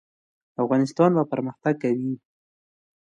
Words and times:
افغانستان 0.63 1.09
به 1.17 1.23
پرمختګ 1.31 1.73
کوي؟ 1.83 2.13